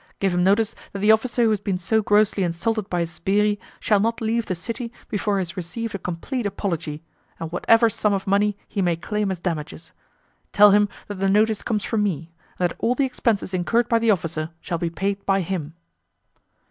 Give 0.19 0.33
him 0.33 0.43
notice 0.43 0.73
that 0.93 0.99
the 1.01 1.11
officer 1.11 1.43
who 1.43 1.51
has 1.51 1.59
been 1.59 1.77
so 1.77 2.01
grossly 2.01 2.41
insulted 2.41 2.89
by 2.89 3.01
his 3.01 3.11
'sbirri' 3.11 3.59
shall 3.79 3.99
not 3.99 4.19
leave 4.19 4.47
the 4.47 4.55
city 4.55 4.91
before 5.09 5.37
he 5.37 5.41
has 5.41 5.55
received 5.55 5.93
a 5.93 5.99
complete 5.99 6.47
apology, 6.47 7.03
and 7.39 7.51
whatever 7.51 7.87
sum 7.87 8.11
of 8.11 8.25
money 8.25 8.57
he 8.67 8.81
may 8.81 8.95
claim 8.95 9.29
as 9.29 9.37
damages. 9.37 9.91
Tell 10.53 10.71
him 10.71 10.89
that 11.05 11.19
the 11.19 11.29
notice 11.29 11.61
comes 11.61 11.83
from 11.83 12.01
me, 12.01 12.31
and 12.57 12.67
that 12.67 12.77
all 12.79 12.95
the 12.95 13.05
expenses 13.05 13.53
incurred 13.53 13.87
by 13.87 13.99
the 13.99 14.09
officer 14.09 14.49
shall 14.59 14.79
be 14.79 14.89
paid 14.89 15.23
by 15.27 15.41
him." 15.41 15.75